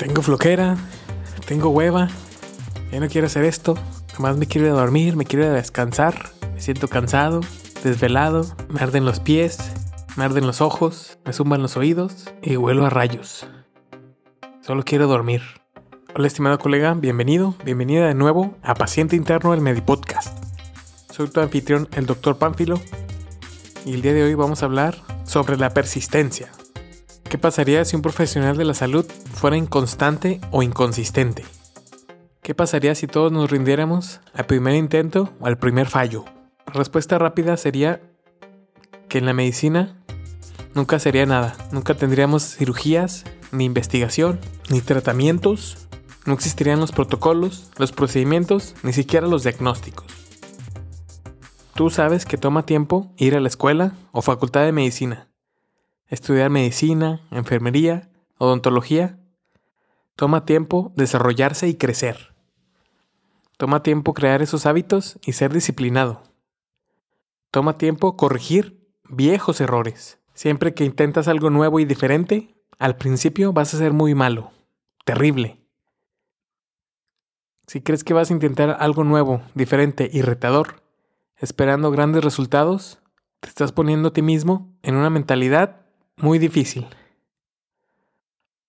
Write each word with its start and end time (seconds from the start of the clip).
tengo 0.00 0.22
flojera, 0.22 0.78
tengo 1.46 1.68
hueva, 1.68 2.08
ya 2.90 3.00
no 3.00 3.08
quiero 3.08 3.26
hacer 3.26 3.44
esto, 3.44 3.74
nomás 4.14 4.38
me 4.38 4.46
quiero 4.46 4.66
ir 4.66 4.72
a 4.72 4.76
dormir, 4.76 5.14
me 5.14 5.26
quiero 5.26 5.52
descansar, 5.52 6.30
me 6.54 6.60
siento 6.62 6.88
cansado, 6.88 7.42
desvelado, 7.84 8.46
me 8.70 8.80
arden 8.80 9.04
los 9.04 9.20
pies, 9.20 9.58
me 10.16 10.24
arden 10.24 10.46
los 10.46 10.62
ojos, 10.62 11.18
me 11.26 11.34
zumban 11.34 11.60
los 11.60 11.76
oídos 11.76 12.32
y 12.40 12.56
huelo 12.56 12.86
a 12.86 12.88
rayos. 12.88 13.46
Solo 14.62 14.84
quiero 14.86 15.06
dormir. 15.06 15.42
Hola 16.14 16.28
estimado 16.28 16.58
colega, 16.58 16.94
bienvenido, 16.94 17.54
bienvenida 17.62 18.06
de 18.06 18.14
nuevo 18.14 18.56
a 18.62 18.72
Paciente 18.72 19.16
Interno 19.16 19.50
del 19.50 19.60
Medipodcast. 19.60 20.34
Soy 21.10 21.28
tu 21.28 21.40
anfitrión, 21.40 21.90
el 21.92 22.06
Dr. 22.06 22.38
Pánfilo, 22.38 22.80
y 23.84 23.92
el 23.92 24.00
día 24.00 24.14
de 24.14 24.22
hoy 24.22 24.32
vamos 24.32 24.62
a 24.62 24.64
hablar 24.64 24.96
sobre 25.24 25.58
la 25.58 25.74
persistencia. 25.74 26.50
¿Qué 27.30 27.38
pasaría 27.38 27.84
si 27.84 27.94
un 27.94 28.02
profesional 28.02 28.56
de 28.56 28.64
la 28.64 28.74
salud 28.74 29.06
fuera 29.06 29.56
inconstante 29.56 30.40
o 30.50 30.64
inconsistente? 30.64 31.44
¿Qué 32.42 32.56
pasaría 32.56 32.96
si 32.96 33.06
todos 33.06 33.30
nos 33.30 33.48
rindiéramos 33.48 34.20
al 34.34 34.46
primer 34.46 34.74
intento 34.74 35.32
o 35.38 35.46
al 35.46 35.56
primer 35.56 35.86
fallo? 35.86 36.24
La 36.66 36.72
respuesta 36.72 37.20
rápida 37.20 37.56
sería 37.56 38.00
que 39.08 39.18
en 39.18 39.26
la 39.26 39.32
medicina 39.32 39.96
nunca 40.74 40.98
sería 40.98 41.24
nada, 41.24 41.56
nunca 41.70 41.94
tendríamos 41.94 42.56
cirugías, 42.56 43.22
ni 43.52 43.64
investigación, 43.64 44.40
ni 44.68 44.80
tratamientos, 44.80 45.86
no 46.26 46.34
existirían 46.34 46.80
los 46.80 46.90
protocolos, 46.90 47.70
los 47.78 47.92
procedimientos, 47.92 48.74
ni 48.82 48.92
siquiera 48.92 49.28
los 49.28 49.44
diagnósticos. 49.44 50.06
Tú 51.76 51.90
sabes 51.90 52.26
que 52.26 52.38
toma 52.38 52.66
tiempo 52.66 53.14
ir 53.16 53.36
a 53.36 53.40
la 53.40 53.46
escuela 53.46 53.92
o 54.10 54.20
facultad 54.20 54.64
de 54.64 54.72
medicina, 54.72 55.29
estudiar 56.10 56.50
medicina, 56.50 57.22
enfermería, 57.30 58.10
odontología. 58.36 59.18
Toma 60.16 60.44
tiempo 60.44 60.92
desarrollarse 60.96 61.68
y 61.68 61.76
crecer. 61.76 62.34
Toma 63.56 63.82
tiempo 63.82 64.12
crear 64.12 64.42
esos 64.42 64.66
hábitos 64.66 65.18
y 65.24 65.32
ser 65.32 65.52
disciplinado. 65.52 66.22
Toma 67.50 67.78
tiempo 67.78 68.16
corregir 68.16 68.86
viejos 69.08 69.60
errores. 69.60 70.18
Siempre 70.34 70.74
que 70.74 70.84
intentas 70.84 71.28
algo 71.28 71.48
nuevo 71.50 71.80
y 71.80 71.84
diferente, 71.84 72.54
al 72.78 72.96
principio 72.96 73.52
vas 73.52 73.72
a 73.74 73.78
ser 73.78 73.92
muy 73.92 74.14
malo, 74.14 74.50
terrible. 75.04 75.60
Si 77.66 77.82
crees 77.82 78.02
que 78.02 78.14
vas 78.14 78.30
a 78.30 78.32
intentar 78.32 78.76
algo 78.80 79.04
nuevo, 79.04 79.42
diferente 79.54 80.10
y 80.12 80.22
retador, 80.22 80.82
esperando 81.36 81.90
grandes 81.90 82.24
resultados, 82.24 82.98
te 83.40 83.48
estás 83.48 83.72
poniendo 83.72 84.08
a 84.08 84.12
ti 84.12 84.22
mismo 84.22 84.74
en 84.82 84.96
una 84.96 85.10
mentalidad 85.10 85.80
muy 86.16 86.38
difícil. 86.38 86.86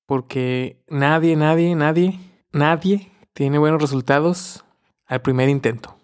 Porque 0.06 0.84
nadie, 0.88 1.36
nadie, 1.36 1.76
nadie, 1.76 2.20
nadie 2.52 3.12
tiene 3.34 3.58
buenos 3.58 3.82
resultados 3.82 4.66
al 5.06 5.22
primer 5.22 5.50
intento. 5.50 5.98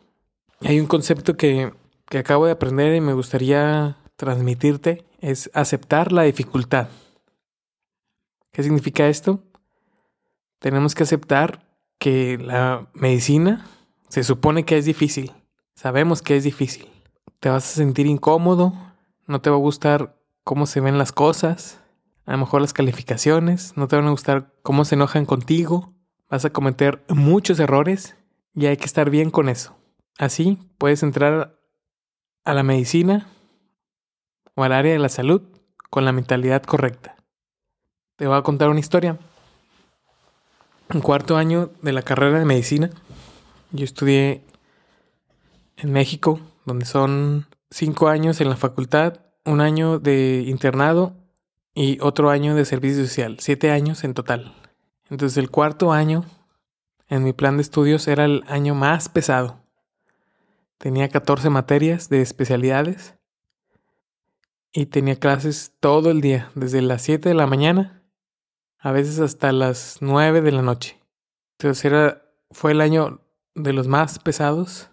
Hay 0.61 0.79
un 0.79 0.87
concepto 0.87 1.37
que, 1.37 1.73
que 2.09 2.17
acabo 2.17 2.45
de 2.45 2.53
aprender 2.53 2.95
y 2.95 3.01
me 3.01 3.13
gustaría 3.13 3.97
transmitirte, 4.15 5.05
es 5.19 5.49
aceptar 5.53 6.11
la 6.11 6.23
dificultad. 6.23 6.89
¿Qué 8.51 8.63
significa 8.63 9.07
esto? 9.07 9.43
Tenemos 10.59 10.95
que 10.95 11.03
aceptar 11.03 11.67
que 11.99 12.37
la 12.37 12.89
medicina 12.93 13.67
se 14.09 14.23
supone 14.23 14.65
que 14.65 14.77
es 14.77 14.85
difícil. 14.85 15.31
Sabemos 15.75 16.21
que 16.21 16.35
es 16.35 16.43
difícil. 16.43 16.89
Te 17.39 17.49
vas 17.49 17.65
a 17.65 17.75
sentir 17.75 18.07
incómodo, 18.07 18.73
no 19.27 19.41
te 19.41 19.49
va 19.49 19.57
a 19.57 19.59
gustar 19.59 20.16
cómo 20.47 20.65
se 20.65 20.79
ven 20.79 20.97
las 20.97 21.11
cosas, 21.11 21.81
a 22.25 22.31
lo 22.31 22.37
mejor 22.37 22.61
las 22.61 22.71
calificaciones, 22.71 23.75
no 23.75 23.89
te 23.89 23.97
van 23.97 24.07
a 24.07 24.11
gustar 24.11 24.53
cómo 24.61 24.85
se 24.85 24.95
enojan 24.95 25.25
contigo, 25.25 25.93
vas 26.29 26.45
a 26.45 26.51
cometer 26.51 27.03
muchos 27.09 27.59
errores 27.59 28.15
y 28.55 28.67
hay 28.67 28.77
que 28.77 28.85
estar 28.85 29.09
bien 29.09 29.29
con 29.29 29.49
eso. 29.49 29.75
Así 30.17 30.57
puedes 30.77 31.03
entrar 31.03 31.59
a 32.45 32.53
la 32.53 32.63
medicina 32.63 33.27
o 34.55 34.63
al 34.63 34.71
área 34.71 34.93
de 34.93 34.99
la 34.99 35.09
salud 35.09 35.41
con 35.89 36.05
la 36.05 36.13
mentalidad 36.13 36.63
correcta. 36.63 37.17
Te 38.15 38.25
voy 38.25 38.37
a 38.37 38.41
contar 38.41 38.69
una 38.69 38.79
historia. 38.79 39.19
En 40.87 41.01
cuarto 41.01 41.35
año 41.35 41.71
de 41.81 41.91
la 41.91 42.03
carrera 42.03 42.39
de 42.39 42.45
medicina, 42.45 42.89
yo 43.71 43.83
estudié 43.83 44.45
en 45.75 45.91
México, 45.91 46.39
donde 46.63 46.85
son 46.85 47.47
cinco 47.69 48.07
años 48.07 48.39
en 48.39 48.47
la 48.47 48.55
facultad 48.55 49.26
un 49.47 49.61
año 49.61 49.97
de 49.97 50.43
internado 50.45 51.15
y 51.73 51.99
otro 52.01 52.29
año 52.29 52.53
de 52.53 52.65
servicio 52.65 53.03
social, 53.05 53.37
siete 53.39 53.71
años 53.71 54.03
en 54.03 54.13
total. 54.13 54.53
Entonces 55.09 55.37
el 55.37 55.49
cuarto 55.49 55.93
año 55.93 56.25
en 57.07 57.23
mi 57.23 57.31
plan 57.31 57.55
de 57.55 57.61
estudios 57.61 58.07
era 58.09 58.25
el 58.25 58.43
año 58.47 58.75
más 58.75 59.07
pesado. 59.07 59.61
Tenía 60.77 61.07
14 61.07 61.49
materias 61.49 62.09
de 62.09 62.21
especialidades 62.21 63.15
y 64.73 64.87
tenía 64.87 65.15
clases 65.15 65.71
todo 65.79 66.11
el 66.11 66.19
día, 66.19 66.51
desde 66.53 66.81
las 66.81 67.01
7 67.03 67.29
de 67.29 67.35
la 67.35 67.47
mañana 67.47 68.03
a 68.79 68.91
veces 68.91 69.19
hasta 69.19 69.51
las 69.53 69.97
9 70.01 70.41
de 70.41 70.51
la 70.51 70.61
noche. 70.61 70.99
Entonces 71.53 71.85
era, 71.85 72.21
fue 72.51 72.73
el 72.73 72.81
año 72.81 73.21
de 73.55 73.71
los 73.73 73.87
más 73.87 74.19
pesados 74.19 74.89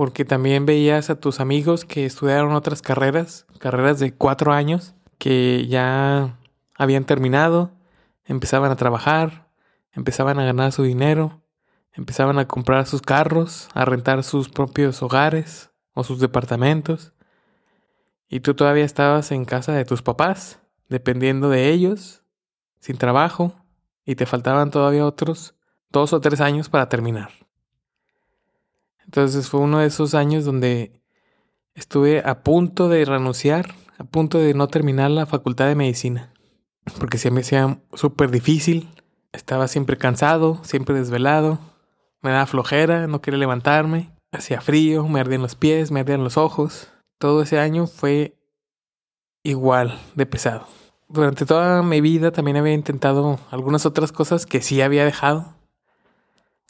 porque 0.00 0.24
también 0.24 0.64
veías 0.64 1.10
a 1.10 1.20
tus 1.20 1.40
amigos 1.40 1.84
que 1.84 2.06
estudiaron 2.06 2.54
otras 2.54 2.80
carreras, 2.80 3.44
carreras 3.58 3.98
de 4.00 4.14
cuatro 4.14 4.54
años, 4.54 4.94
que 5.18 5.66
ya 5.66 6.38
habían 6.74 7.04
terminado, 7.04 7.72
empezaban 8.24 8.70
a 8.70 8.76
trabajar, 8.76 9.50
empezaban 9.92 10.38
a 10.38 10.44
ganar 10.46 10.72
su 10.72 10.84
dinero, 10.84 11.42
empezaban 11.92 12.38
a 12.38 12.48
comprar 12.48 12.86
sus 12.86 13.02
carros, 13.02 13.68
a 13.74 13.84
rentar 13.84 14.24
sus 14.24 14.48
propios 14.48 15.02
hogares 15.02 15.70
o 15.92 16.02
sus 16.02 16.18
departamentos. 16.18 17.12
Y 18.26 18.40
tú 18.40 18.54
todavía 18.54 18.86
estabas 18.86 19.30
en 19.32 19.44
casa 19.44 19.74
de 19.74 19.84
tus 19.84 20.00
papás, 20.00 20.60
dependiendo 20.88 21.50
de 21.50 21.68
ellos, 21.68 22.22
sin 22.78 22.96
trabajo, 22.96 23.54
y 24.06 24.14
te 24.14 24.24
faltaban 24.24 24.70
todavía 24.70 25.04
otros 25.04 25.56
dos 25.90 26.14
o 26.14 26.22
tres 26.22 26.40
años 26.40 26.70
para 26.70 26.88
terminar. 26.88 27.49
Entonces 29.10 29.48
fue 29.48 29.58
uno 29.58 29.80
de 29.80 29.88
esos 29.88 30.14
años 30.14 30.44
donde 30.44 30.92
estuve 31.74 32.22
a 32.24 32.44
punto 32.44 32.88
de 32.88 33.04
renunciar, 33.04 33.74
a 33.98 34.04
punto 34.04 34.38
de 34.38 34.54
no 34.54 34.68
terminar 34.68 35.10
la 35.10 35.26
facultad 35.26 35.66
de 35.66 35.74
medicina, 35.74 36.32
porque 37.00 37.18
se 37.18 37.32
me 37.32 37.40
hacía 37.40 37.80
súper 37.92 38.30
difícil, 38.30 38.88
estaba 39.32 39.66
siempre 39.66 39.98
cansado, 39.98 40.60
siempre 40.62 40.94
desvelado, 40.94 41.58
me 42.22 42.30
daba 42.30 42.46
flojera, 42.46 43.08
no 43.08 43.20
quería 43.20 43.40
levantarme, 43.40 44.12
hacía 44.30 44.60
frío, 44.60 45.08
me 45.08 45.18
ardían 45.18 45.42
los 45.42 45.56
pies, 45.56 45.90
me 45.90 45.98
ardían 45.98 46.22
los 46.22 46.36
ojos. 46.36 46.92
Todo 47.18 47.42
ese 47.42 47.58
año 47.58 47.88
fue 47.88 48.38
igual 49.42 49.98
de 50.14 50.26
pesado. 50.26 50.68
Durante 51.08 51.46
toda 51.46 51.82
mi 51.82 52.00
vida 52.00 52.30
también 52.30 52.58
había 52.58 52.74
intentado 52.74 53.40
algunas 53.50 53.86
otras 53.86 54.12
cosas 54.12 54.46
que 54.46 54.62
sí 54.62 54.80
había 54.80 55.04
dejado, 55.04 55.56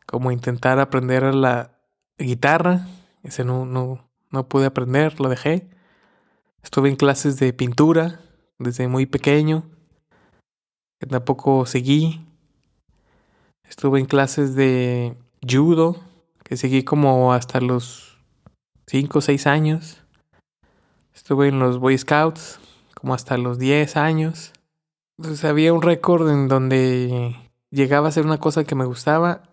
como 0.06 0.33
intentar 0.33 0.79
aprender 0.79 1.34
la 1.34 1.77
guitarra, 2.25 2.86
ese 3.22 3.44
no, 3.44 3.66
no, 3.66 4.08
no 4.31 4.48
pude 4.48 4.66
aprender, 4.66 5.20
lo 5.20 5.28
dejé. 5.28 5.69
Estuve 6.62 6.88
en 6.88 6.97
clases 6.97 7.38
de 7.38 7.53
pintura 7.53 8.20
desde 8.58 8.88
muy 8.88 9.06
pequeño, 9.06 9.64
que 10.98 11.06
tampoco 11.06 11.66
seguí. 11.66 12.26
Estuve 13.69 14.00
en 14.00 14.06
clases 14.06 14.54
de 14.54 15.16
judo, 15.48 15.97
que 16.44 16.56
seguí 16.56 16.82
como 16.82 17.32
hasta 17.32 17.60
los 17.60 18.19
5 18.87 19.19
o 19.19 19.22
6 19.22 19.47
años. 19.47 20.02
Estuve 21.14 21.49
en 21.49 21.58
los 21.58 21.78
Boy 21.78 21.96
Scouts 21.96 22.61
como 22.94 23.14
hasta 23.14 23.38
los 23.38 23.58
10 23.58 23.96
años. 23.96 24.52
Entonces 25.19 25.44
había 25.44 25.73
un 25.73 25.82
récord 25.82 26.28
en 26.31 26.49
donde 26.49 27.37
llegaba 27.70 28.08
a 28.08 28.12
ser 28.12 28.26
una 28.26 28.38
cosa 28.38 28.64
que 28.64 28.75
me 28.75 28.84
gustaba 28.84 29.50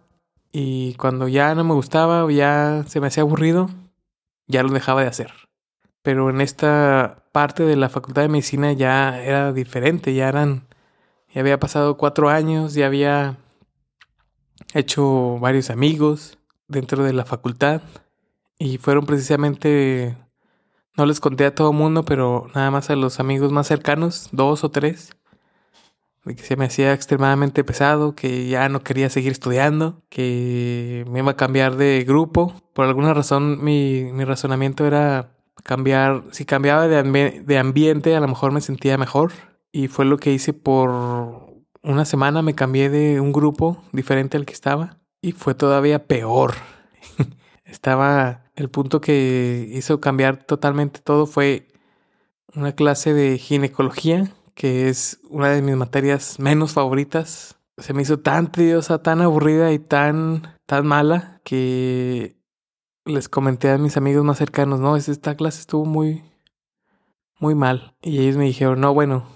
y 0.51 0.93
cuando 0.95 1.27
ya 1.27 1.53
no 1.55 1.63
me 1.63 1.73
gustaba 1.73 2.25
o 2.25 2.29
ya 2.29 2.83
se 2.87 2.99
me 2.99 3.07
hacía 3.07 3.23
aburrido, 3.23 3.69
ya 4.47 4.63
lo 4.63 4.69
dejaba 4.69 5.01
de 5.01 5.09
hacer. 5.09 5.31
Pero 6.01 6.29
en 6.29 6.41
esta 6.41 7.23
parte 7.31 7.63
de 7.63 7.75
la 7.75 7.89
facultad 7.89 8.21
de 8.21 8.29
medicina 8.29 8.71
ya 8.73 9.21
era 9.21 9.51
diferente, 9.53 10.13
ya 10.13 10.29
eran, 10.29 10.67
ya 11.33 11.41
había 11.41 11.59
pasado 11.59 11.97
cuatro 11.97 12.29
años, 12.29 12.73
ya 12.73 12.85
había 12.85 13.37
hecho 14.73 15.37
varios 15.39 15.69
amigos 15.69 16.37
dentro 16.67 17.03
de 17.03 17.13
la 17.13 17.25
facultad 17.25 17.81
y 18.59 18.77
fueron 18.77 19.05
precisamente, 19.05 20.17
no 20.95 21.05
les 21.05 21.19
conté 21.19 21.45
a 21.45 21.53
todo 21.53 21.73
mundo, 21.73 22.03
pero 22.03 22.47
nada 22.55 22.71
más 22.71 22.89
a 22.89 22.95
los 22.95 23.19
amigos 23.19 23.51
más 23.51 23.67
cercanos, 23.67 24.29
dos 24.31 24.63
o 24.63 24.71
tres, 24.71 25.16
que 26.35 26.43
se 26.43 26.55
me 26.55 26.65
hacía 26.65 26.93
extremadamente 26.93 27.63
pesado, 27.63 28.15
que 28.15 28.47
ya 28.47 28.69
no 28.69 28.81
quería 28.81 29.09
seguir 29.09 29.31
estudiando, 29.31 30.01
que 30.09 31.05
me 31.09 31.19
iba 31.19 31.31
a 31.31 31.37
cambiar 31.37 31.75
de 31.77 32.03
grupo. 32.07 32.53
Por 32.73 32.85
alguna 32.85 33.13
razón 33.13 33.63
mi, 33.63 34.03
mi 34.13 34.23
razonamiento 34.23 34.85
era 34.85 35.35
cambiar, 35.63 36.23
si 36.31 36.45
cambiaba 36.45 36.87
de, 36.87 37.41
de 37.45 37.57
ambiente 37.57 38.15
a 38.15 38.19
lo 38.19 38.27
mejor 38.27 38.51
me 38.51 38.61
sentía 38.61 38.97
mejor. 38.97 39.31
Y 39.71 39.87
fue 39.87 40.05
lo 40.05 40.17
que 40.17 40.31
hice 40.31 40.53
por 40.53 40.89
una 41.83 42.05
semana 42.05 42.41
me 42.41 42.55
cambié 42.55 42.89
de 42.89 43.19
un 43.21 43.31
grupo 43.31 43.83
diferente 43.91 44.37
al 44.37 44.45
que 44.45 44.53
estaba 44.53 44.97
y 45.21 45.31
fue 45.31 45.55
todavía 45.55 46.05
peor. 46.07 46.55
estaba 47.65 48.43
el 48.55 48.69
punto 48.69 49.01
que 49.01 49.69
hizo 49.71 50.01
cambiar 50.01 50.43
totalmente 50.43 50.99
todo 50.99 51.27
fue 51.27 51.67
una 52.55 52.73
clase 52.73 53.13
de 53.13 53.37
ginecología, 53.37 54.31
que 54.57 54.89
es 54.89 55.19
una 55.29 55.49
de 55.49 55.61
mis 55.61 55.75
materias 55.75 56.39
menos 56.39 56.73
favoritas. 56.73 57.59
Se 57.77 57.93
me 57.93 58.01
hizo 58.01 58.17
tan 58.17 58.51
tediosa, 58.51 59.03
tan 59.03 59.21
aburrida 59.21 59.71
y 59.71 59.77
tan, 59.77 60.57
tan 60.65 60.87
mala 60.87 61.39
que 61.43 62.35
les 63.05 63.29
comenté 63.29 63.69
a 63.69 63.77
mis 63.77 63.97
amigos 63.97 64.25
más 64.25 64.39
cercanos, 64.39 64.79
no, 64.79 64.97
esta 64.97 65.35
clase 65.35 65.59
estuvo 65.59 65.85
muy, 65.85 66.23
muy 67.39 67.53
mal. 67.53 67.95
Y 68.01 68.17
ellos 68.19 68.35
me 68.35 68.45
dijeron, 68.45 68.81
no, 68.81 68.95
bueno, 68.95 69.27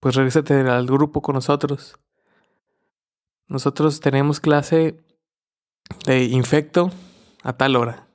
pues 0.00 0.14
regresate 0.14 0.54
al 0.54 0.86
grupo 0.86 1.20
con 1.20 1.34
nosotros. 1.34 1.98
Nosotros 3.48 4.00
tenemos 4.00 4.40
clase 4.40 4.98
de 6.06 6.24
infecto 6.24 6.90
a 7.42 7.52
tal 7.52 7.76
hora. 7.76 8.08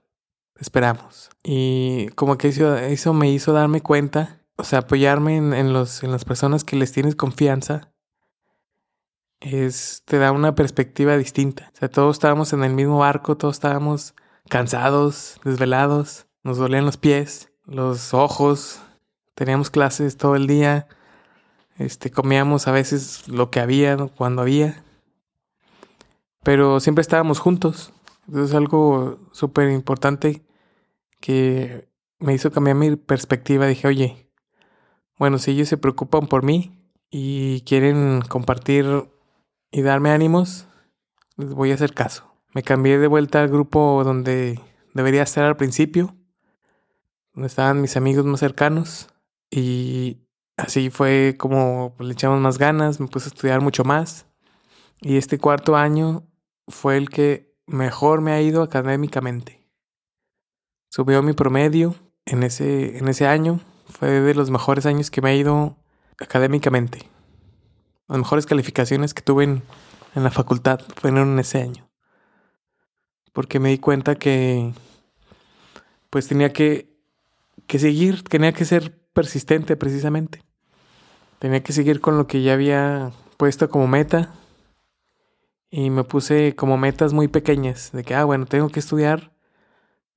Esperamos. 0.59 1.30
Y 1.44 2.07
como 2.15 2.36
que 2.39 2.48
eso, 2.48 3.13
me 3.13 3.30
hizo 3.30 3.54
darme 3.54 3.81
cuenta, 3.81 4.42
o 4.57 4.63
sea, 4.63 4.80
apoyarme 4.80 5.38
en, 5.38 5.74
los, 5.74 6.04
en 6.04 6.12
las 6.12 6.25
personas 6.25 6.63
que 6.63 6.75
les 6.75 6.92
tienes 6.92 7.15
confianza, 7.15 7.94
es, 9.39 10.01
te 10.06 10.18
da 10.18 10.31
una 10.31 10.56
perspectiva 10.56 11.15
distinta. 11.15 11.71
O 11.74 11.77
sea, 11.77 11.89
todos 11.89 12.15
estábamos 12.15 12.54
en 12.54 12.63
el 12.63 12.74
mismo 12.74 13.00
barco, 13.00 13.38
todos 13.38 13.56
estábamos 13.56 14.15
cansados, 14.50 15.39
desvelados, 15.44 16.27
nos 16.44 16.57
dolían 16.57 16.86
los 16.86 16.98
pies, 16.98 17.51
los 17.65 18.13
ojos, 18.13 18.81
teníamos 19.36 19.69
clases 19.69 20.18
todo 20.18 20.36
el 20.36 20.48
día, 20.48 20.88
este, 21.77 22.09
comíamos 22.09 22.68
a 22.68 22.71
veces 22.71 23.27
lo 23.27 23.51
que 23.51 23.59
había, 23.59 23.95
cuando 24.18 24.42
había, 24.42 24.83
pero 26.44 26.80
siempre 26.80 27.01
estábamos 27.01 27.39
juntos. 27.39 27.94
Entonces 28.27 28.56
algo 28.56 29.19
súper 29.31 29.69
importante 29.69 30.44
que 31.19 31.88
me 32.19 32.33
hizo 32.33 32.51
cambiar 32.51 32.75
mi 32.75 32.95
perspectiva. 32.95 33.68
Dije, 33.68 33.88
oye, 33.88 34.26
bueno, 35.17 35.39
si 35.39 35.51
ellos 35.51 35.67
se 35.67 35.77
preocupan 35.77 36.27
por 36.27 36.43
mí 36.43 36.77
y 37.09 37.61
quieren 37.61 38.21
compartir 38.21 38.85
y 39.71 39.81
darme 39.81 40.11
ánimos, 40.11 40.67
les 41.37 41.53
voy 41.53 41.71
a 41.71 41.75
hacer 41.75 41.93
caso. 41.93 42.31
Me 42.53 42.63
cambié 42.63 42.97
de 42.97 43.07
vuelta 43.07 43.41
al 43.41 43.49
grupo 43.49 44.03
donde 44.03 44.59
debería 44.93 45.23
estar 45.23 45.45
al 45.45 45.57
principio, 45.57 46.15
donde 47.33 47.47
estaban 47.47 47.81
mis 47.81 47.97
amigos 47.97 48.25
más 48.25 48.39
cercanos. 48.39 49.09
Y 49.49 50.17
así 50.57 50.89
fue 50.89 51.35
como 51.37 51.95
le 51.99 52.13
echamos 52.13 52.39
más 52.39 52.57
ganas, 52.57 52.99
me 52.99 53.07
puse 53.07 53.27
a 53.27 53.33
estudiar 53.33 53.61
mucho 53.61 53.83
más. 53.83 54.25
Y 55.01 55.17
este 55.17 55.37
cuarto 55.37 55.75
año 55.75 56.23
fue 56.67 56.97
el 56.97 57.09
que 57.09 57.55
mejor 57.67 58.21
me 58.21 58.31
ha 58.31 58.41
ido 58.41 58.63
académicamente. 58.63 59.63
Subió 60.89 61.21
mi 61.21 61.33
promedio 61.33 61.95
en 62.25 62.43
ese, 62.43 62.97
en 62.97 63.07
ese 63.07 63.27
año. 63.27 63.59
Fue 63.97 64.09
de 64.09 64.35
los 64.35 64.49
mejores 64.49 64.85
años 64.85 65.09
que 65.09 65.21
me 65.21 65.29
ha 65.31 65.35
ido 65.35 65.75
académicamente. 66.19 67.09
Las 68.07 68.19
mejores 68.19 68.45
calificaciones 68.45 69.13
que 69.13 69.21
tuve 69.21 69.44
en, 69.44 69.63
en 70.15 70.23
la 70.23 70.31
facultad 70.31 70.79
fueron 70.95 71.33
en 71.33 71.39
ese 71.39 71.61
año 71.61 71.88
porque 73.38 73.59
me 73.59 73.69
di 73.69 73.77
cuenta 73.77 74.15
que 74.15 74.73
pues 76.09 76.27
tenía 76.27 76.51
que, 76.53 76.97
que 77.67 77.77
seguir, 77.77 78.23
tenía 78.23 78.51
que 78.51 78.65
ser 78.65 78.97
persistente 79.13 79.75
precisamente. 79.75 80.41
Tenía 81.38 81.61
que 81.61 81.71
seguir 81.71 82.01
con 82.01 82.17
lo 82.17 82.25
que 82.25 82.41
ya 82.41 82.53
había 82.53 83.11
puesto 83.38 83.69
como 83.69 83.85
meta 83.85 84.33
y 85.69 85.91
me 85.91 86.03
puse 86.03 86.55
como 86.55 86.79
metas 86.79 87.13
muy 87.13 87.27
pequeñas 87.27 87.91
de 87.91 88.03
que, 88.03 88.15
ah, 88.15 88.23
bueno, 88.23 88.47
tengo 88.47 88.69
que 88.69 88.79
estudiar 88.79 89.31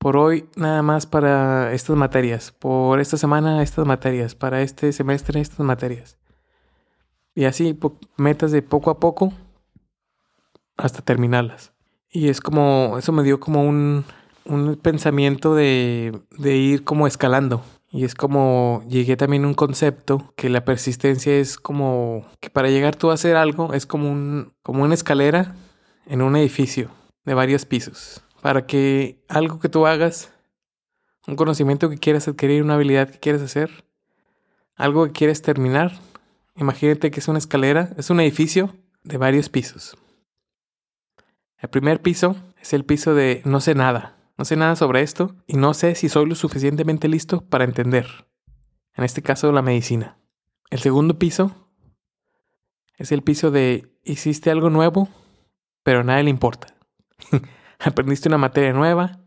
por 0.01 0.17
hoy 0.17 0.45
nada 0.55 0.81
más 0.81 1.05
para 1.05 1.73
estas 1.73 1.95
materias, 1.95 2.51
por 2.51 2.99
esta 2.99 3.17
semana 3.17 3.61
estas 3.61 3.85
materias, 3.85 4.33
para 4.33 4.63
este 4.63 4.91
semestre 4.93 5.39
estas 5.39 5.59
materias. 5.59 6.17
Y 7.35 7.45
así, 7.45 7.77
metas 8.17 8.51
de 8.51 8.63
poco 8.63 8.89
a 8.89 8.99
poco 8.99 9.31
hasta 10.75 11.03
terminarlas. 11.03 11.71
Y 12.09 12.29
es 12.29 12.41
como, 12.41 12.95
eso 12.97 13.11
me 13.11 13.21
dio 13.21 13.39
como 13.39 13.63
un, 13.63 14.03
un 14.43 14.75
pensamiento 14.75 15.53
de, 15.53 16.19
de 16.35 16.57
ir 16.57 16.83
como 16.83 17.05
escalando. 17.05 17.61
Y 17.91 18.03
es 18.03 18.15
como 18.15 18.83
llegué 18.89 19.17
también 19.17 19.45
a 19.45 19.49
un 19.49 19.53
concepto 19.53 20.33
que 20.35 20.49
la 20.49 20.65
persistencia 20.65 21.37
es 21.37 21.59
como 21.59 22.25
que 22.39 22.49
para 22.49 22.69
llegar 22.69 22.95
tú 22.95 23.11
a 23.11 23.13
hacer 23.13 23.35
algo 23.35 23.73
es 23.73 23.85
como 23.85 24.09
un 24.09 24.53
como 24.63 24.83
una 24.83 24.95
escalera 24.95 25.55
en 26.07 26.23
un 26.23 26.35
edificio 26.37 26.89
de 27.23 27.35
varios 27.35 27.65
pisos. 27.65 28.23
Para 28.41 28.65
que 28.65 29.23
algo 29.27 29.59
que 29.59 29.69
tú 29.69 29.85
hagas, 29.85 30.33
un 31.27 31.35
conocimiento 31.35 31.89
que 31.89 31.97
quieras 31.97 32.27
adquirir, 32.27 32.63
una 32.63 32.75
habilidad 32.75 33.09
que 33.09 33.19
quieras 33.19 33.41
hacer, 33.41 33.85
algo 34.75 35.05
que 35.05 35.11
quieres 35.11 35.41
terminar, 35.41 35.93
imagínate 36.55 37.11
que 37.11 37.19
es 37.19 37.27
una 37.27 37.37
escalera, 37.37 37.93
es 37.97 38.09
un 38.09 38.19
edificio 38.19 38.75
de 39.03 39.17
varios 39.17 39.49
pisos. 39.49 39.95
El 41.57 41.69
primer 41.69 42.01
piso 42.01 42.35
es 42.59 42.73
el 42.73 42.85
piso 42.85 43.13
de 43.13 43.41
no 43.45 43.61
sé 43.61 43.75
nada. 43.75 44.17
No 44.37 44.45
sé 44.45 44.55
nada 44.55 44.75
sobre 44.75 45.01
esto 45.01 45.35
y 45.45 45.57
no 45.57 45.75
sé 45.75 45.93
si 45.93 46.09
soy 46.09 46.25
lo 46.25 46.33
suficientemente 46.33 47.07
listo 47.07 47.41
para 47.41 47.63
entender. 47.63 48.07
En 48.95 49.03
este 49.03 49.21
caso, 49.21 49.51
la 49.51 49.61
medicina. 49.61 50.17
El 50.71 50.79
segundo 50.79 51.19
piso 51.19 51.69
es 52.97 53.11
el 53.11 53.21
piso 53.21 53.51
de 53.51 53.91
hiciste 54.03 54.49
algo 54.49 54.71
nuevo, 54.71 55.09
pero 55.83 55.99
a 55.99 56.03
nadie 56.03 56.23
le 56.23 56.29
importa. 56.31 56.73
aprendiste 57.83 58.29
una 58.29 58.37
materia 58.37 58.73
nueva, 58.73 59.19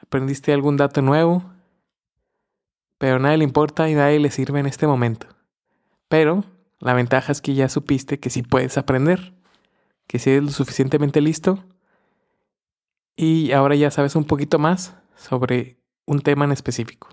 aprendiste 0.00 0.52
algún 0.52 0.76
dato 0.76 1.02
nuevo, 1.02 1.44
pero 2.98 3.16
a 3.16 3.18
nadie 3.18 3.38
le 3.38 3.44
importa 3.44 3.88
y 3.88 3.94
a 3.94 3.96
nadie 3.96 4.20
le 4.20 4.30
sirve 4.30 4.60
en 4.60 4.66
este 4.66 4.86
momento. 4.86 5.26
Pero 6.08 6.44
la 6.78 6.94
ventaja 6.94 7.32
es 7.32 7.40
que 7.40 7.54
ya 7.54 7.68
supiste 7.68 8.20
que 8.20 8.30
sí 8.30 8.42
puedes 8.42 8.78
aprender 8.78 9.34
que 10.06 10.18
si 10.18 10.30
eres 10.30 10.44
lo 10.44 10.50
suficientemente 10.50 11.20
listo 11.20 11.64
y 13.16 13.52
ahora 13.52 13.74
ya 13.74 13.90
sabes 13.90 14.14
un 14.16 14.24
poquito 14.24 14.58
más 14.58 14.94
sobre 15.16 15.78
un 16.06 16.20
tema 16.20 16.44
en 16.44 16.52
específico. 16.52 17.08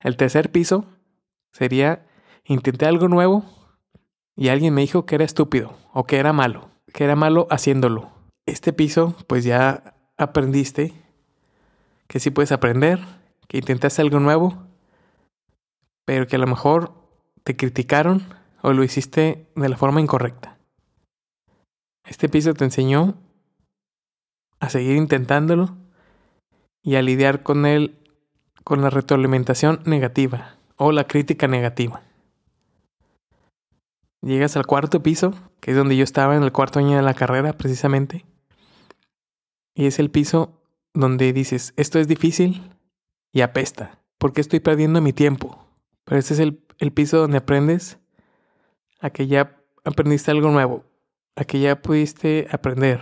El 0.00 0.16
tercer 0.16 0.52
piso 0.52 0.86
sería 1.52 2.06
intenté 2.44 2.86
algo 2.86 3.08
nuevo 3.08 3.44
y 4.36 4.48
alguien 4.48 4.74
me 4.74 4.82
dijo 4.82 5.06
que 5.06 5.16
era 5.16 5.24
estúpido 5.24 5.76
o 5.92 6.04
que 6.04 6.18
era 6.18 6.32
malo, 6.32 6.70
que 6.92 7.04
era 7.04 7.16
malo 7.16 7.46
haciéndolo. 7.50 8.15
Este 8.46 8.72
piso, 8.72 9.16
pues 9.26 9.44
ya 9.44 9.94
aprendiste 10.16 10.92
que 12.06 12.20
sí 12.20 12.30
puedes 12.30 12.52
aprender, 12.52 13.00
que 13.48 13.58
intentaste 13.58 14.02
algo 14.02 14.20
nuevo, 14.20 14.66
pero 16.04 16.26
que 16.26 16.36
a 16.36 16.38
lo 16.38 16.46
mejor 16.46 16.94
te 17.42 17.56
criticaron 17.56 18.22
o 18.62 18.72
lo 18.72 18.84
hiciste 18.84 19.46
de 19.54 19.68
la 19.68 19.76
forma 19.76 20.00
incorrecta. 20.00 20.58
Este 22.04 22.28
piso 22.28 22.54
te 22.54 22.64
enseñó 22.64 23.16
a 24.60 24.70
seguir 24.70 24.96
intentándolo 24.96 25.76
y 26.82 26.94
a 26.94 27.02
lidiar 27.02 27.42
con 27.42 27.66
él 27.66 27.98
con 28.62 28.80
la 28.80 28.90
retroalimentación 28.90 29.80
negativa 29.84 30.56
o 30.76 30.92
la 30.92 31.04
crítica 31.04 31.48
negativa. 31.48 32.02
Llegas 34.22 34.56
al 34.56 34.66
cuarto 34.66 35.02
piso, 35.02 35.34
que 35.60 35.72
es 35.72 35.76
donde 35.76 35.96
yo 35.96 36.04
estaba 36.04 36.36
en 36.36 36.42
el 36.42 36.52
cuarto 36.52 36.78
año 36.78 36.96
de 36.96 37.02
la 37.02 37.14
carrera 37.14 37.52
precisamente, 37.52 38.24
y 39.76 39.86
es 39.86 40.00
el 40.00 40.10
piso 40.10 40.58
donde 40.94 41.32
dices, 41.34 41.74
esto 41.76 42.00
es 42.00 42.08
difícil 42.08 42.72
y 43.30 43.42
apesta, 43.42 44.00
porque 44.18 44.40
estoy 44.40 44.58
perdiendo 44.58 45.02
mi 45.02 45.12
tiempo. 45.12 45.62
Pero 46.04 46.18
este 46.18 46.32
es 46.34 46.40
el, 46.40 46.64
el 46.78 46.92
piso 46.92 47.18
donde 47.18 47.36
aprendes 47.36 47.98
a 48.98 49.10
que 49.10 49.26
ya 49.26 49.60
aprendiste 49.84 50.30
algo 50.30 50.50
nuevo, 50.50 50.84
a 51.36 51.44
que 51.44 51.60
ya 51.60 51.82
pudiste 51.82 52.48
aprender, 52.50 53.00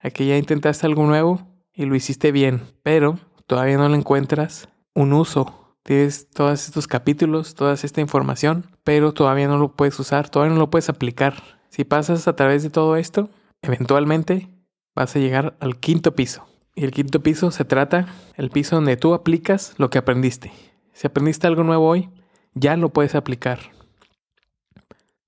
a 0.00 0.08
que 0.08 0.26
ya 0.26 0.38
intentaste 0.38 0.86
algo 0.86 1.04
nuevo 1.04 1.46
y 1.74 1.84
lo 1.84 1.94
hiciste 1.94 2.32
bien, 2.32 2.62
pero 2.82 3.18
todavía 3.46 3.76
no 3.76 3.88
le 3.90 3.98
encuentras 3.98 4.70
un 4.94 5.12
uso. 5.12 5.76
Tienes 5.82 6.30
todos 6.30 6.66
estos 6.66 6.88
capítulos, 6.88 7.54
toda 7.54 7.74
esta 7.74 8.00
información, 8.00 8.66
pero 8.82 9.12
todavía 9.12 9.46
no 9.46 9.58
lo 9.58 9.76
puedes 9.76 10.00
usar, 10.00 10.30
todavía 10.30 10.54
no 10.54 10.60
lo 10.60 10.70
puedes 10.70 10.88
aplicar. 10.88 11.42
Si 11.68 11.84
pasas 11.84 12.26
a 12.26 12.34
través 12.34 12.62
de 12.62 12.70
todo 12.70 12.96
esto, 12.96 13.28
eventualmente 13.60 14.55
vas 14.96 15.14
a 15.14 15.20
llegar 15.20 15.56
al 15.60 15.78
quinto 15.78 16.16
piso. 16.16 16.48
Y 16.74 16.84
el 16.84 16.90
quinto 16.90 17.22
piso 17.22 17.52
se 17.52 17.64
trata 17.64 18.06
el 18.36 18.50
piso 18.50 18.76
donde 18.76 18.96
tú 18.96 19.14
aplicas 19.14 19.74
lo 19.76 19.90
que 19.90 19.98
aprendiste. 19.98 20.52
Si 20.92 21.06
aprendiste 21.06 21.46
algo 21.46 21.62
nuevo 21.62 21.86
hoy, 21.86 22.08
ya 22.54 22.76
lo 22.76 22.88
puedes 22.92 23.14
aplicar. 23.14 23.60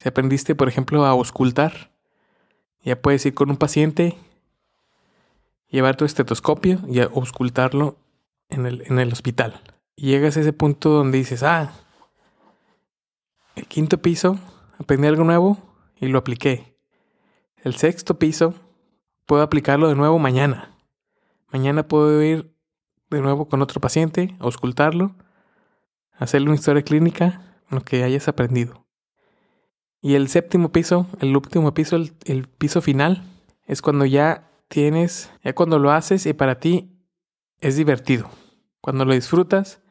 Si 0.01 0.09
aprendiste, 0.09 0.55
por 0.55 0.69
ejemplo, 0.69 1.05
a 1.05 1.11
auscultar, 1.11 1.93
ya 2.83 3.01
puedes 3.01 3.25
ir 3.27 3.35
con 3.35 3.51
un 3.51 3.57
paciente, 3.57 4.17
llevar 5.69 5.97
tu 5.97 6.07
estetoscopio 6.07 6.81
y 6.89 7.01
auscultarlo 7.01 7.99
en 8.49 8.67
el, 8.67 8.83
en 8.87 8.99
el 8.99 9.13
hospital. 9.13 9.61
Y 9.97 10.09
llegas 10.09 10.37
a 10.37 10.41
ese 10.41 10.53
punto 10.55 10.91
donde 10.91 11.19
dices, 11.19 11.43
ah, 11.43 11.73
el 13.55 13.67
quinto 13.67 13.99
piso, 14.01 14.39
aprendí 14.79 15.09
algo 15.09 15.25
nuevo 15.25 15.59
y 16.01 16.07
lo 16.07 16.19
apliqué. 16.19 16.75
El 17.63 17.75
sexto 17.75 18.19
piso 18.19 18.55
puedo 19.29 19.43
aplicarlo 19.43 19.91
de 19.91 19.95
nuevo 19.95 20.19
mañana. 20.19 20.75
Mañana 21.53 21.87
puedo 21.87 22.23
ir 22.23 22.51
de 23.11 23.21
nuevo 23.21 23.47
con 23.47 23.61
otro 23.61 23.79
paciente, 23.79 24.35
auscultarlo, 24.41 25.15
hacerle 26.15 26.49
una 26.49 26.55
historia 26.55 26.83
clínica, 26.83 27.43
lo 27.69 27.83
que 27.83 28.05
hayas 28.05 28.27
aprendido. 28.27 28.87
Y 30.01 30.15
el 30.15 30.29
séptimo 30.29 30.73
piso, 30.73 31.07
el 31.21 31.37
último 31.37 31.75
piso, 31.75 31.97
el, 31.97 32.15
el 32.25 32.49
piso 32.49 32.81
final, 32.81 33.23
es 33.67 33.83
cuando 33.83 34.07
ya 34.07 34.51
tienes, 34.69 35.31
ya 35.45 35.55
cuando 35.55 35.79
lo 35.79 35.91
haces 35.91 36.25
y 36.25 36.33
para 36.33 36.59
ti 36.59 36.99
es 37.61 37.77
divertido. 37.77 38.31
Cuando 38.81 39.05
lo 39.05 39.13
disfrutas, 39.13 39.83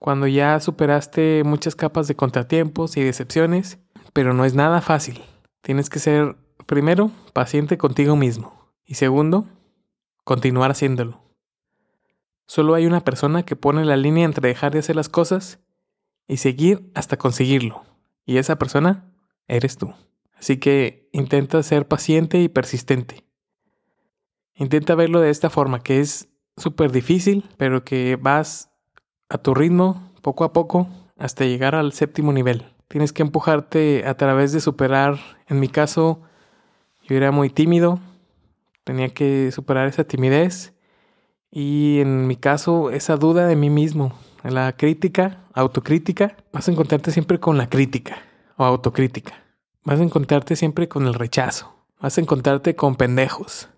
cuando 0.00 0.26
ya 0.26 0.58
superaste 0.58 1.42
muchas 1.44 1.76
capas 1.76 2.08
de 2.08 2.16
contratiempos 2.16 2.96
y 2.96 3.04
decepciones, 3.04 3.78
pero 4.12 4.34
no 4.34 4.44
es 4.44 4.54
nada 4.54 4.80
fácil. 4.80 5.22
Tienes 5.62 5.88
que 5.88 6.00
ser, 6.00 6.34
primero, 6.66 7.12
paciente 7.32 7.78
contigo 7.78 8.16
mismo. 8.16 8.55
Y 8.86 8.94
segundo, 8.94 9.46
continuar 10.24 10.70
haciéndolo. 10.70 11.20
Solo 12.46 12.74
hay 12.74 12.86
una 12.86 13.00
persona 13.00 13.44
que 13.44 13.56
pone 13.56 13.84
la 13.84 13.96
línea 13.96 14.24
entre 14.24 14.48
dejar 14.48 14.72
de 14.72 14.78
hacer 14.78 14.94
las 14.94 15.08
cosas 15.08 15.58
y 16.28 16.36
seguir 16.36 16.90
hasta 16.94 17.16
conseguirlo. 17.16 17.82
Y 18.24 18.38
esa 18.38 18.56
persona 18.56 19.12
eres 19.48 19.76
tú. 19.76 19.92
Así 20.34 20.58
que 20.58 21.08
intenta 21.12 21.62
ser 21.62 21.88
paciente 21.88 22.40
y 22.40 22.48
persistente. 22.48 23.24
Intenta 24.54 24.94
verlo 24.94 25.20
de 25.20 25.30
esta 25.30 25.50
forma, 25.50 25.82
que 25.82 26.00
es 26.00 26.28
súper 26.56 26.92
difícil, 26.92 27.48
pero 27.56 27.84
que 27.84 28.16
vas 28.16 28.70
a 29.28 29.38
tu 29.38 29.54
ritmo, 29.54 30.12
poco 30.22 30.44
a 30.44 30.52
poco, 30.52 30.88
hasta 31.18 31.44
llegar 31.44 31.74
al 31.74 31.92
séptimo 31.92 32.32
nivel. 32.32 32.72
Tienes 32.88 33.12
que 33.12 33.22
empujarte 33.22 34.06
a 34.06 34.16
través 34.16 34.52
de 34.52 34.60
superar, 34.60 35.18
en 35.48 35.58
mi 35.58 35.68
caso, 35.68 36.22
yo 37.02 37.16
era 37.16 37.32
muy 37.32 37.50
tímido, 37.50 38.00
tenía 38.86 39.08
que 39.08 39.50
superar 39.50 39.88
esa 39.88 40.04
timidez 40.04 40.72
y 41.50 41.98
en 41.98 42.28
mi 42.28 42.36
caso 42.36 42.90
esa 42.90 43.16
duda 43.16 43.48
de 43.48 43.56
mí 43.56 43.68
mismo, 43.68 44.16
la 44.44 44.76
crítica, 44.76 45.44
autocrítica, 45.54 46.36
vas 46.52 46.68
a 46.68 46.70
encontrarte 46.70 47.10
siempre 47.10 47.40
con 47.40 47.58
la 47.58 47.68
crítica 47.68 48.18
o 48.56 48.64
autocrítica. 48.64 49.42
Vas 49.82 49.98
a 49.98 50.04
encontrarte 50.04 50.54
siempre 50.54 50.88
con 50.88 51.04
el 51.08 51.14
rechazo. 51.14 51.74
Vas 52.00 52.16
a 52.16 52.20
encontrarte 52.20 52.76
con 52.76 52.94
pendejos. 52.94 53.68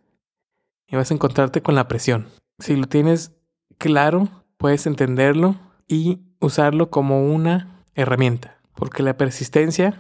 Y 0.87 0.97
vas 0.97 1.11
a 1.11 1.15
encontrarte 1.15 1.63
con 1.63 1.75
la 1.75 1.89
presión. 1.89 2.29
Si 2.59 2.77
lo 2.77 2.87
tienes 2.87 3.33
claro, 3.79 4.29
puedes 4.59 4.87
entenderlo 4.87 5.57
y 5.87 6.21
usarlo 6.39 6.91
como 6.91 7.33
una 7.33 7.83
herramienta. 7.95 8.61
Porque 8.75 9.03
la 9.03 9.17
persistencia 9.17 9.99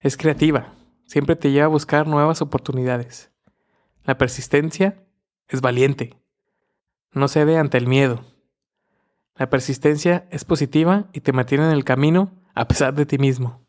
es 0.00 0.16
creativa. 0.16 0.72
Siempre 1.04 1.36
te 1.36 1.50
lleva 1.50 1.66
a 1.66 1.68
buscar 1.68 2.06
nuevas 2.06 2.40
oportunidades. 2.40 3.29
La 4.10 4.18
persistencia 4.18 5.04
es 5.46 5.60
valiente. 5.60 6.16
No 7.12 7.28
cede 7.28 7.58
ante 7.58 7.78
el 7.78 7.86
miedo. 7.86 8.24
La 9.36 9.48
persistencia 9.48 10.26
es 10.32 10.44
positiva 10.44 11.06
y 11.12 11.20
te 11.20 11.32
mantiene 11.32 11.66
en 11.66 11.70
el 11.70 11.84
camino 11.84 12.32
a 12.56 12.66
pesar 12.66 12.92
de 12.94 13.06
ti 13.06 13.18
mismo. 13.18 13.64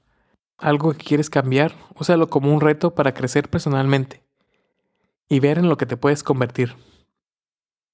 Algo 0.57 0.93
que 0.93 1.05
quieres 1.05 1.29
cambiar, 1.29 1.75
úsalo 1.93 2.31
como 2.31 2.51
un 2.51 2.60
reto 2.60 2.95
para 2.95 3.13
crecer 3.13 3.51
personalmente 3.51 4.24
y 5.29 5.39
ver 5.39 5.60
en 5.60 5.69
lo 5.69 5.77
que 5.77 5.86
te 5.86 5.95
puedes 5.95 6.24
convertir. 6.24 6.75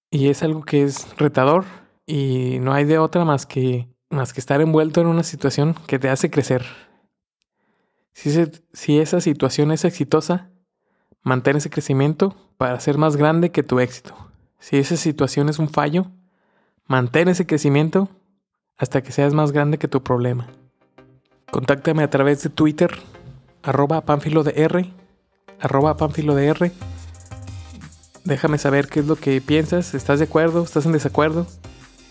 Y 0.09 0.29
es 0.29 0.41
algo 0.41 0.63
que 0.63 0.83
es 0.83 1.17
retador 1.17 1.65
y 2.05 2.59
no 2.61 2.71
hay 2.71 2.85
de 2.85 2.97
otra 2.97 3.25
más 3.25 3.45
que, 3.45 3.89
más 4.09 4.31
que 4.31 4.39
estar 4.39 4.61
envuelto 4.61 5.01
en 5.01 5.07
una 5.07 5.23
situación 5.23 5.75
que 5.85 5.99
te 5.99 6.07
hace 6.07 6.31
crecer. 6.31 6.65
Si, 8.13 8.31
si 8.71 8.99
esa 8.99 9.19
situación 9.19 9.73
es 9.73 9.83
exitosa, 9.83 10.49
mantén 11.23 11.57
ese 11.57 11.69
crecimiento 11.69 12.35
para 12.57 12.79
ser 12.79 12.97
más 12.97 13.15
grande 13.15 13.51
que 13.51 13.63
tu 13.63 13.79
éxito. 13.79 14.15
Si 14.59 14.77
esa 14.77 14.97
situación 14.97 15.49
es 15.49 15.59
un 15.59 15.69
fallo, 15.69 16.07
mantén 16.85 17.27
ese 17.27 17.45
crecimiento 17.45 18.09
hasta 18.77 19.01
que 19.01 19.11
seas 19.11 19.33
más 19.33 19.51
grande 19.51 19.77
que 19.77 19.87
tu 19.87 20.03
problema. 20.03 20.47
Contáctame 21.51 22.03
a 22.03 22.09
través 22.09 22.43
de 22.43 22.49
Twitter, 22.49 22.91
arroba 23.63 24.03
R, 24.55 24.93
arroba 25.59 25.95
R. 25.95 26.71
Déjame 28.23 28.57
saber 28.57 28.87
qué 28.87 28.99
es 28.99 29.07
lo 29.07 29.15
que 29.15 29.39
piensas, 29.41 29.93
estás 29.93 30.19
de 30.19 30.25
acuerdo, 30.25 30.63
estás 30.63 30.85
en 30.85 30.91
desacuerdo. 30.91 31.47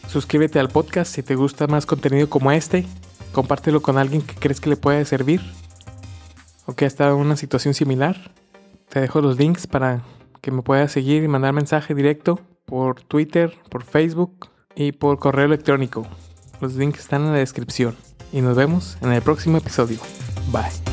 Suscríbete 0.08 0.58
al 0.58 0.68
podcast 0.68 1.14
si 1.14 1.22
te 1.22 1.34
gusta 1.34 1.66
más 1.66 1.84
contenido 1.84 2.30
como 2.30 2.52
este. 2.52 2.86
Compártelo 3.32 3.82
con 3.82 3.98
alguien 3.98 4.22
que 4.22 4.34
crees 4.34 4.60
que 4.60 4.70
le 4.70 4.76
puede 4.76 5.04
servir 5.04 5.42
o 6.64 6.74
que 6.74 6.84
ha 6.84 6.88
estado 6.88 7.16
en 7.16 7.20
una 7.20 7.36
situación 7.36 7.74
similar. 7.74 8.32
Te 8.96 9.02
dejo 9.02 9.20
los 9.20 9.36
links 9.36 9.66
para 9.66 10.00
que 10.40 10.50
me 10.50 10.62
puedas 10.62 10.90
seguir 10.90 11.22
y 11.22 11.28
mandar 11.28 11.52
mensaje 11.52 11.94
directo 11.94 12.40
por 12.64 13.02
Twitter, 13.02 13.52
por 13.68 13.82
Facebook 13.82 14.48
y 14.74 14.92
por 14.92 15.18
correo 15.18 15.44
electrónico. 15.44 16.06
Los 16.62 16.76
links 16.76 17.00
están 17.00 17.26
en 17.26 17.32
la 17.32 17.38
descripción. 17.38 17.94
Y 18.32 18.40
nos 18.40 18.56
vemos 18.56 18.96
en 19.02 19.12
el 19.12 19.20
próximo 19.20 19.58
episodio. 19.58 19.98
Bye. 20.50 20.85